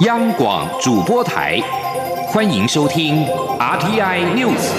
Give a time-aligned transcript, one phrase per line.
[0.00, 1.60] 央广主播台，
[2.26, 3.24] 欢迎收听
[3.60, 4.72] RTI News。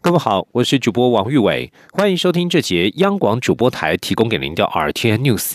[0.00, 5.52] 各位好，我是主播王玉伟，欢迎收听这节央广主播台提供给您的 RTI News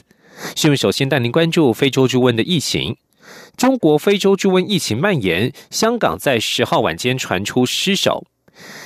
[0.56, 0.78] 新闻。
[0.78, 2.96] 首先带您关注非洲猪瘟的疫情。
[3.58, 8.26] 中国非洲猪瘟疫情蔓延，香港在十号晚间传出失守。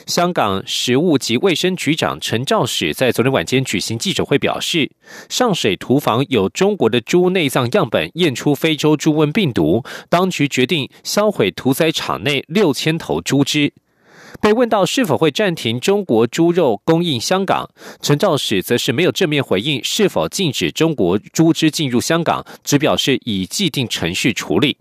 [0.05, 4.91] 香港食物及卫生局长陈肇始在昨天晚间举行记者会表示，
[5.30, 13.73] 上水屠房有中国的猪内脏样本验出非洲猪瘟病毒，当局决定销毁屠宰场内六千头猪只。
[14.41, 17.70] 被问到是否会暂停中国猪肉供应香港，
[18.02, 24.78] 陈肇始则是没有正面回应是否禁止中国猪只进入香港，只表示以既定程序处理。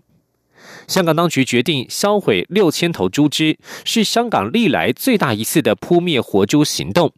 [0.87, 7.11] 香港当局决定销毁六千头猪只，是香港历来最大一次的扑灭活猪行动。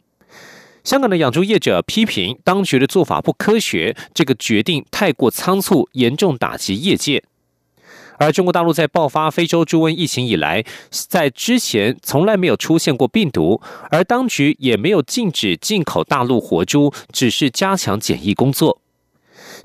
[0.84, 7.24] 香港的养猪业者批评当局的做法不科学，这个决定太过仓促，严重打击业界。
[8.18, 18.80] 而中国大陆在爆发非洲猪瘟疫情以来，在之前从来没有出现过病毒，而当局也没有禁止进口大陆活猪，只是加强检疫工作。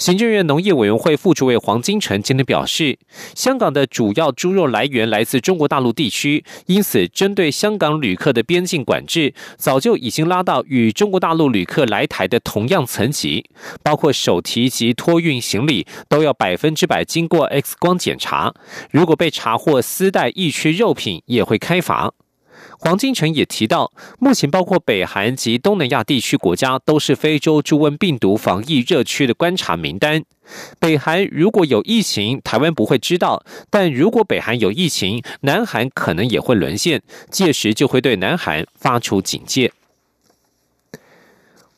[0.02, 2.98] 行政院农业委员会副主委黄金城今天表示，
[3.36, 13.46] 香港的主要猪肉来源来自中国大陆地区，因此针对香港旅客的边境管制，早就已经拉到与中国大陆旅客来台的同样层级，
[13.84, 18.52] 包括手提及托运行李都要百分之百经过 X 光检查，
[18.90, 22.12] 如果被查获私带疫区肉品，也会开罚。
[22.84, 30.24] 黄金城也提到，目前包括北韩及东南亚地区国家都是非洲猪瘟病毒防疫热区的观察名单。
[30.80, 39.72] 北韩如果有疫情，台湾不会知道；但如果北韩有疫情，南韩可能也会沦陷，届时就会对南韩发出警戒。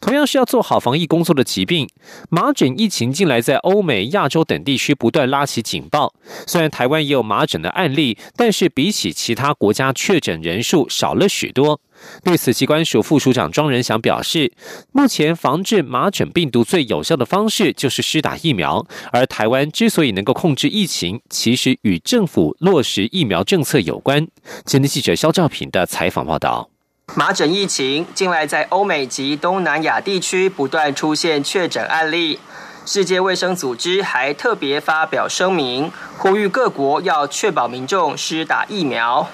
[0.04, 1.88] 同样是要做好防疫工作的疾病，
[2.30, 6.14] 麻疹疫情近来在欧美、亚洲等地区不断拉起警报。
[6.46, 11.80] 虽然台湾也有麻疹的案例，但是比起其他国家确诊人数少了许多。
[12.22, 14.52] 对此，机关署副署长庄仁祥表示，
[14.92, 18.86] 目前防治麻疹病毒最有效的方式就是施打疫苗。
[19.14, 24.28] 而台湾之所以能够控制疫情，其实与政府落实疫苗政策有关。
[24.66, 26.73] 今天记者肖兆平的采访报道。
[27.16, 32.40] 麻疹疫情近来在欧美及东南亚地区不断出现确诊案例，
[32.88, 39.30] 世界卫生组织还特别发表声明，呼吁各国要确保民众施打疫苗。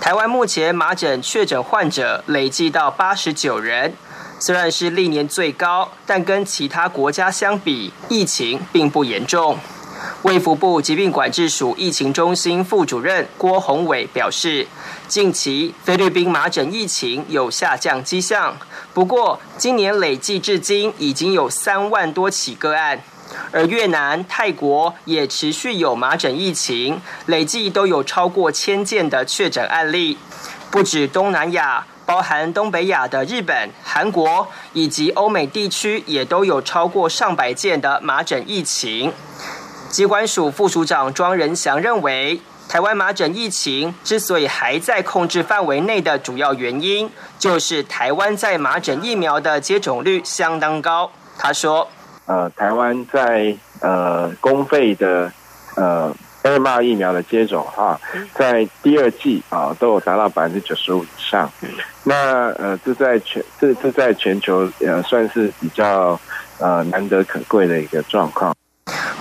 [0.00, 3.92] 台湾目前麻疹确诊患者累计到八十九人，
[4.38, 9.58] 虽然是历年最高，但跟其他国家相比，疫情并不严重。
[10.22, 14.66] 卫福部疾病管制署疫情中心副主任郭宏伟表示，
[15.08, 18.54] 近期菲律宾麻疹疫情有下降迹象，
[18.92, 23.00] 不过今年累计至今已经有三万多起个案，
[23.50, 30.18] 而越南、泰国也持续有麻疹疫情，累计都有超过千件的确诊案例。
[30.70, 39.10] 不止东南亚，包含东北亚的日本、韩国以及欧美地区，也都有超过上百件的麻疹疫情。
[39.90, 51.10] 机关署副署长庄仁祥认为，台湾麻疹疫情之所以还在控制范围内的主要原因，就是台湾在麻疹疫苗的接种率相当高。
[51.36, 51.88] 他说
[52.26, 55.32] ：“呃，台湾在呃公费的
[55.74, 58.00] 呃 m 疫苗的接种哈，
[58.32, 61.50] 在第二季啊都有达到百分之九十五以上。
[62.04, 66.18] 那呃，这在全这这在全球呃算是比较
[66.58, 68.54] 呃难得可贵的一个状况。”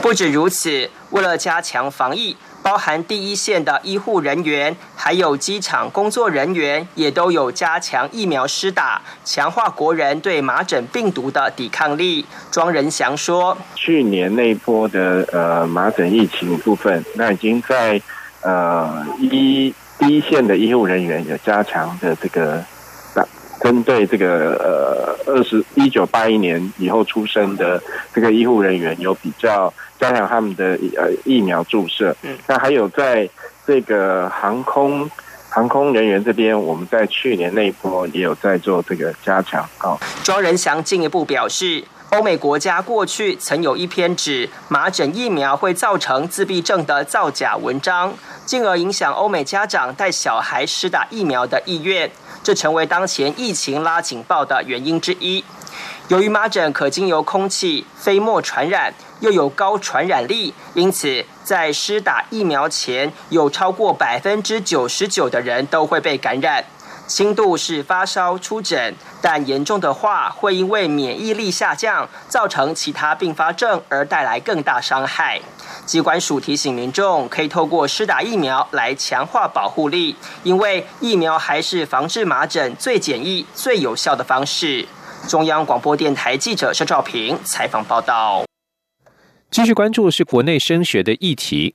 [0.02, 12.26] 不止如此，为了加强防疫，包含第一线的医护人员，还有机场工作人员，也都有加强疫苗施打，强化国人对麻疹病毒的抵抗力。
[12.50, 18.02] 庄仁祥说：“去年那波的呃麻疹疫情部分，那已经在
[18.42, 22.64] 呃一第一线的医护人员有加强的这个。”
[23.62, 24.56] 针对这个
[25.26, 27.82] 呃，二十一九八一年以后出生的
[28.14, 32.16] 这个医护人员，有比较加强他们的呃疫苗注射。
[32.24, 33.30] 嗯，那还有在
[33.68, 35.10] 这个航空
[35.50, 39.68] 航空人员这边，我们在去年那一波也有在做这个加强。
[39.82, 48.14] 哦，庄仁祥进一步表示，欧美国家过去曾有一篇指麻疹疫苗会造成自闭症的造假文章，
[48.50, 52.10] 进而影响欧美家长带小孩施打疫苗的意愿。
[52.42, 55.46] 这成为当前疫情拉警报的原因之一。
[56.08, 66.66] 由于麻疹可经由空气、飞沫传染，又有高传染力，因此在施打疫苗前，有超过百分之九十九的人都会被感染。
[67.10, 75.42] 轻度是发烧出疹，但严重的话会因为免疫力下降，造成其他并发症而带来更大伤害。
[75.88, 84.88] 机关署提醒民众，可以透过施打疫苗来强化保护力，因为疫苗还是防治麻疹最简易、最有效的方式。
[85.28, 88.44] 中央广播电台记者肖兆平采访报道。
[89.50, 91.74] 继续关注是国内升学的议题。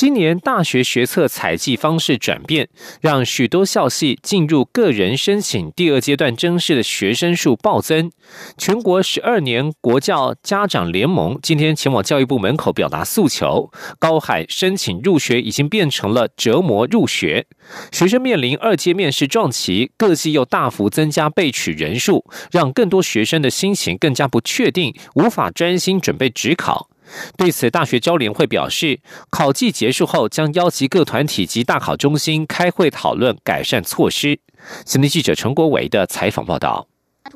[0.00, 2.70] 今年大学学测采集方式转变，
[3.02, 8.10] 让许多校系进入个人申请第二阶段征试的学生数暴增。
[8.56, 17.46] 全国十二年国教家长联盟今天前往教育部门口表达诉求，高喊申请入学已经变成了折磨入学。
[17.92, 26.88] 学生面临二阶面试撞期，各系又大幅增加备取人数，让更多学生的心情更加不确定，无法专心准备职考。
[27.36, 34.38] 对此，大学交联会表示，考季结束后将邀集各团体及大考中心开会讨论改善措施。
[34.84, 36.86] 新闻记者陈国伟的采访报道。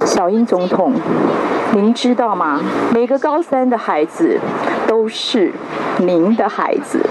[0.07, 0.93] 小英总统，
[1.75, 2.61] 您知道吗？
[2.93, 4.41] 每个高三的孩子
[4.89, 5.53] 都是
[5.99, 7.05] 您的孩子。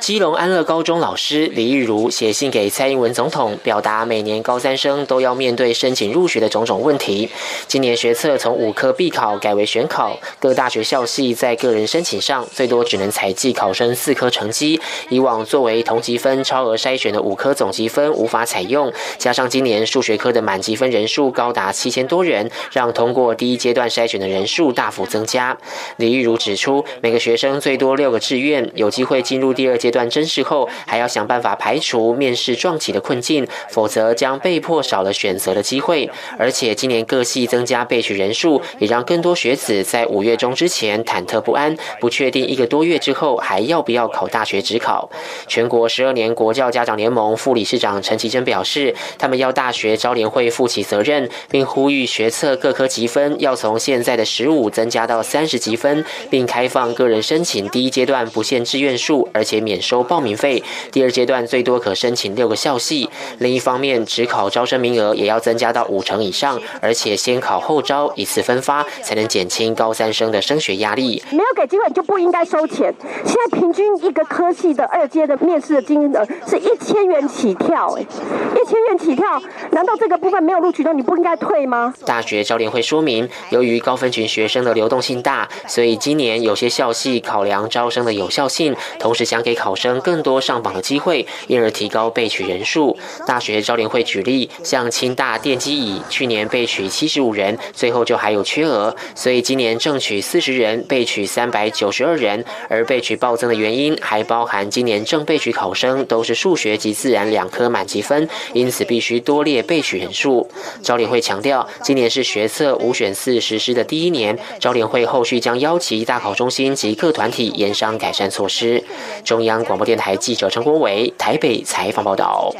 [0.00, 7.30] 基隆安乐高中老师李玉如写信给蔡英文总统，表达每年高三生都要面对申请入学的种种问题。
[7.66, 14.78] 今年学测从五科必考改为选考，各大学校系在个人申请上最多只能采集考生四科成绩。
[15.08, 25.56] 以往作为同级分超额筛选的五科总积分无法采用，加上今年数学科的满积分人数高达七千多人，让通过第一阶段筛选的人数大幅增加。
[25.96, 29.85] 李玉如指出，每个学生最多六个志愿，有机会进入第二阶。
[29.86, 36.10] 阶段真试后，还要想办法排除面试撞起的困境，否则将被迫少了选择的机会。
[36.36, 45.08] 而且今年各系增加备取人数，也让更多学子在五月中之前忐忑不安，不确定一个多月之后还要不要考大学职考。
[45.46, 59.75] 全国十二年国教家长联盟副理事长陈其珍表示，他们要大学招联会负起责任，并呼吁学测各科积分要从现在的十五增加到三十积分，并开放个人申请第一阶段不限志愿数，而且免。
[59.80, 63.08] 收报名费，第二阶段最多可申请六个校系。
[63.38, 71.22] 另一方面，只考招生名额也要增加到五成以上，而且先考后招，一次分发，才能减轻高三生的升学压力。
[71.30, 72.92] 没有给机会就不应该收钱。
[73.24, 79.40] 现在平均一个科系的二阶的面试的金额是一千元起跳，哎，一千元起跳，
[79.70, 81.94] 难道这个部分没有录取到，你不应该退吗？
[82.06, 89.65] 大学教联会说明，由于高分群学生的流动性大，所以今年有些校系考量招生的有效性，同时想给考。
[89.66, 92.96] 考生更多上榜的机会，因而提高备取人数。
[93.26, 102.44] 大学招联会举例，像清大电机乙去年备取七十五人，最后就还有缺额，所以今年正取四十人，备取三百九十二人。
[102.68, 110.48] 而备取暴增的原因，还包含今年正备取考生都是数学及自然两科满级分，因此必须多列备取人数。
[110.80, 118.84] 招联会强调，今年是学测五选四实施的第一年，招联会后续将邀集大考中心及各团体研商改善措施。
[119.24, 119.55] 中央。
[119.64, 122.52] 广播电台记者陈国伟台北采访报道。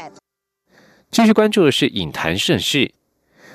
[1.09, 2.93] 继续关注的是影坛盛事，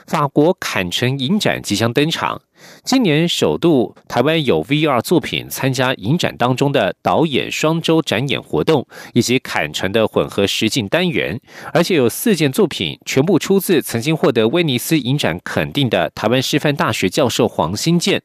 [0.06, 2.40] 法国坎城影展即将登场。
[2.84, 11.40] 今年首度，台湾有 VR 作品参加影展当中的导演双周展演活动，以及坎城的混合实境单元，
[11.74, 18.22] 而且有四件作品全部出自曾经获得威尼斯影展肯定的台湾师范大学教授黄新建。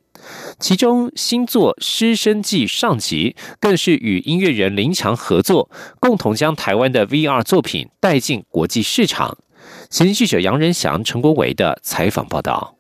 [0.60, 5.70] 其中新作《师生记》上集，更是与音乐人林强合作，
[6.00, 9.38] 共同将台湾的 VR 作品带进国际市场。
[9.90, 12.77] 前记者杨仁祥、陈国伟的采访报道。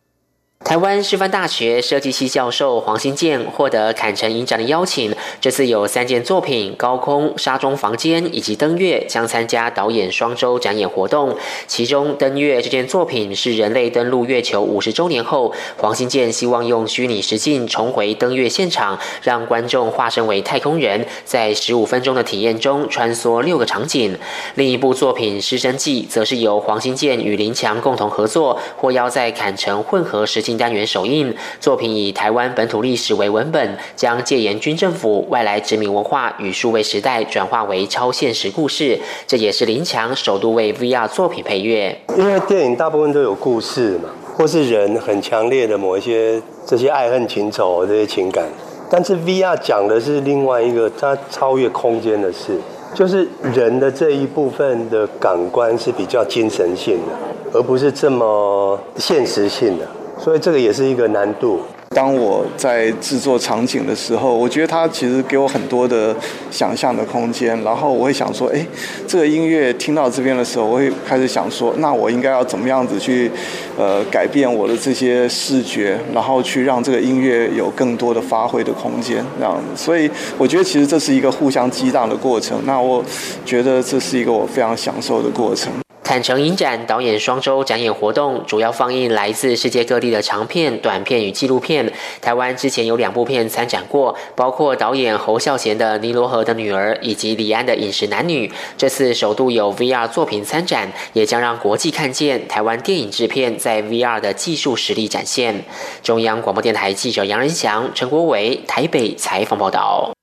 [0.68, 11.34] 台湾师范大学设计系教授黄新建获得坎城影展的邀请，这次有三件作品《高空》《沙中房间》以及《登月》将参加导演双周展演活动。
[11.68, 24.20] 其中《登月》这件作品是人类登陆月球五十周年后，黄新建希望用虚拟实境重回登月现场，让观众化身为太空人，在十五分钟的体验中穿梭六个场景。
[24.56, 30.57] 另一部作品《师生记》则是由黄新建与林强共同合作，获邀在坎城混合实境。
[30.58, 39.00] 单元首映作品以台湾本土历史为文本，将戒严军政府、外来殖民文化与数位时代转化为超现实故事。
[39.28, 41.98] 这也是林强首度为 VR 作品配乐。
[42.18, 48.46] 因为电影大部分都有故事嘛，或是人很强烈的某一些这些爱恨情仇这些情感，
[48.90, 52.60] 但是 VR 讲的是另外一个，它超越空间的事，
[52.94, 57.14] 就是人的这一部分的感官是比较精神性的，
[57.54, 59.86] 而不是这么现实性的。
[60.20, 61.62] 所以这个也是一个难度。
[61.92, 66.14] 当我在制作场景的时候，我觉得它其实给我很多的
[66.52, 67.60] 想象的空间。
[67.64, 68.64] 然后我会想说，哎，
[69.08, 73.32] 这个音乐听到这边的时候，我会开始想说，那我应该要怎么样子去，
[73.78, 79.24] 呃，改变我的这些视觉，然后去让这个音乐有更多的发挥的空间。
[79.40, 82.60] 这样，所以我觉得其实这是一个互相激荡的过程。
[82.66, 83.04] 那我
[83.46, 85.72] 觉得这是一个我非常享受的过程。
[86.08, 91.92] 坦诚影展导演双周展演活动主要放映来自世界各地的长片、短片与纪录片。
[92.22, 98.48] 台湾之前有两部片参展过，包括导演侯孝贤的《尼罗河的女儿》以及李安的《饮食男女》。
[98.78, 105.66] 这次首度有 VR 作品参展，也将让国际看见台湾电影制片在 VR 的技术实力展现。
[106.02, 110.14] 中央广播电台记者杨仁祥、陈国伟台北采访报道。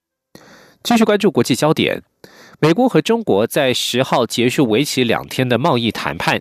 [0.82, 2.02] 继续关注国际焦点。
[2.64, 6.40] 美国和中国在十号结束为期两天的贸易谈判。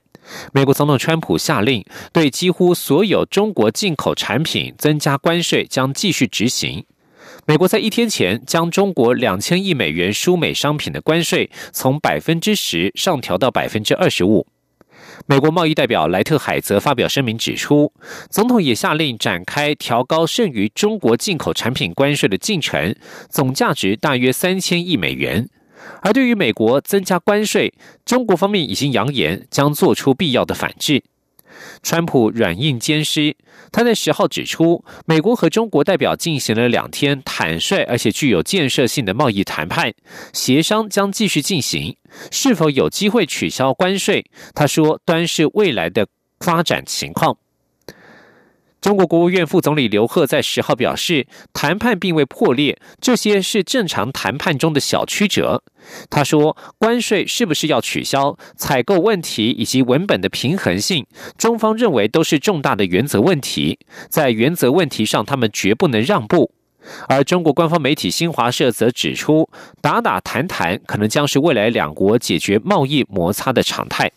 [0.54, 6.86] 美国总统川普下令，对几乎所有中国进口产品增加关税将继续执行。
[7.46, 14.48] 美国在一天前将中国两千亿美元输美商品的关税从百分之十上调到百分之二十五。
[15.26, 17.92] 美国贸易代表莱特海则发表声明指出，
[18.30, 22.96] 总统也下令展开调高剩余中国进口产品关税的进程，
[23.30, 25.50] 总价值大约三千亿美元。
[26.02, 27.74] 而对于美国增加关税，
[28.06, 31.04] 中国方面已经扬言将做出必要的反制。
[31.84, 33.36] 川普软硬兼施，
[33.72, 39.94] 他在十号指出，美国和中国代表进行了两天坦率而且具有建设性的贸易谈判，
[40.34, 41.96] 协商将继续进行。
[42.32, 44.26] 是否有机会取消关税？
[44.56, 46.08] 他说，端视未来的
[46.40, 47.38] 发展情况。
[48.84, 55.64] 中国国务院副总理刘鹤在十号表示，谈判并未破裂，这些是正常谈判中的小曲折。
[56.10, 61.06] 他说，关税是不是要取消、采购问题以及文本的平衡性，
[61.38, 66.52] 中方认为都是重大的原则问题，在原则问题上，他们绝不能让步。
[67.08, 69.50] 而中国官方媒体新华社则指出，
[69.80, 74.12] 打打谈谈可能将是未来两国解决贸易摩擦的常态。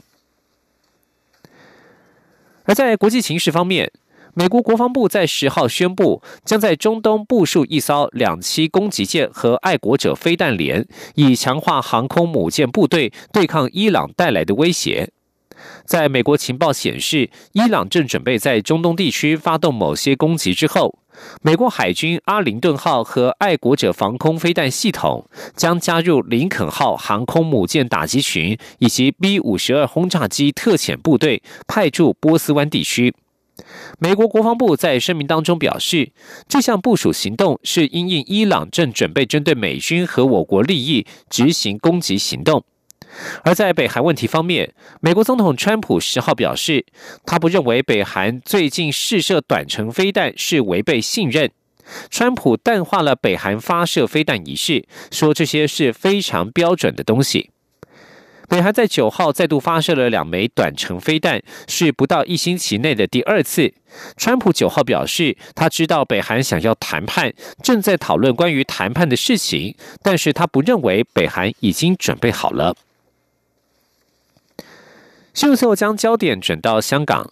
[2.65, 3.93] 而在国际形势方面，
[4.39, 15.11] 美国国防部在十号宣布，将在中东部署一艘两栖攻击舰和爱国者飞弹连，以强化航空母舰部队对抗伊朗带来的威胁。
[15.87, 20.99] 在美国情报显示，伊朗正准备在中东地区发动某些攻击之后，
[21.41, 25.27] 美国海军阿灵顿号和爱国者防空飞弹系统
[25.57, 33.15] 将加入林肯号航空母舰打击群以及 B 五十二轰炸机特遣部队，派驻波斯湾地区。
[33.99, 36.13] 美国国防部在声明当中表示，
[36.47, 42.65] 这项部署行动是因应伊朗正准备针对美军和我国利益执行攻击行动。
[43.45, 46.85] 而在北韩问题方面，美国总统川普十号表示，
[47.25, 51.51] 他不认为北韩最近试射短程飞弹是违背信任。
[52.11, 57.51] 川普淡化了北韩发射飞弹仪式，说这些是非常标准的东西。
[58.49, 63.75] 北韩在九号再度发射了两枚短程飞弹，是不到一星期内的第二次。
[64.17, 72.77] 川普九号表示，他知道北韩想要谈判，正在讨论关于谈判的事情，但是他不认为北韩已经准备好了。
[75.35, 77.31] 新闻后将焦点转到香港。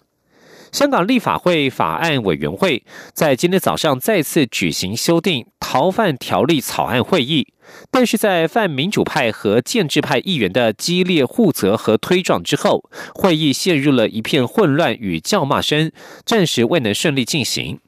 [0.73, 7.47] 香港立法会法案委员会在今天早上再次举行修订逃犯条例草案会议，
[7.91, 15.91] 但是在泛民主派和建制派议员的激烈互责和推撞之后，会议陷入了一片混乱与叫骂声，
[16.25, 17.81] 暂时未能顺利进行。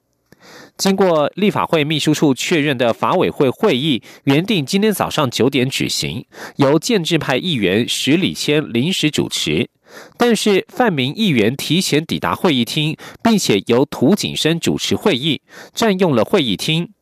[0.76, 9.70] 经过立法会秘书处确认的法委会会议原定今天早上九点举行，由建制派议员石礼谦临时主持。
[10.18, 15.40] 但是泛民议员提前抵达会议厅，并且由涂景生主持会议，
[15.72, 16.92] 占用了会议厅。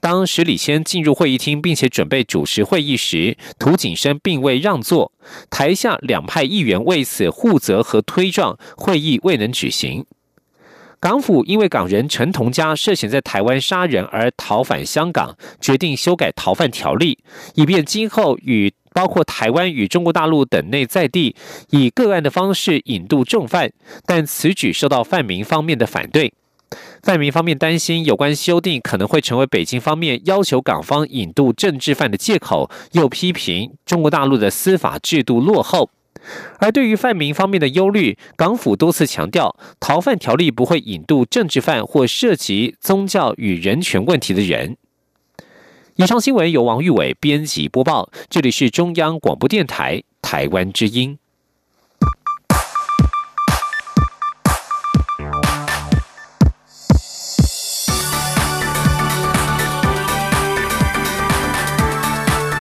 [0.00, 5.12] 当石礼谦进入会议厅，并且准备主持会议时，涂景生并未让座。
[5.50, 10.06] 台下两派议员为此互责和推撞，会议未能举行。
[11.00, 17.18] 港府因为港人陈同佳涉嫌在台湾杀人而逃返香港，决定修改逃犯条例，
[17.54, 18.72] 以便今后与。
[18.96, 21.36] 包括台湾与中国大陆等内在地
[21.68, 23.70] 以个案的方式引渡重犯，
[24.06, 26.32] 但此举受到泛民方面的反对。
[27.06, 35.88] 泛民方面担心有关修订可能会成为北京方面要求港方引渡政治犯的借口，又批评中国大陆的司法制度落后。
[36.58, 44.76] 而对于泛民方面的忧虑，港府多次强调，逃犯条例不会引渡政治犯或涉及宗教与人权问题的人。
[45.94, 51.16] 以上新闻由王玉伟编辑播报，这里是中央广播电台台湾之音。